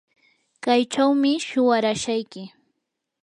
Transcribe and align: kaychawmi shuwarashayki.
kaychawmi 0.63 1.31
shuwarashayki. 1.47 2.43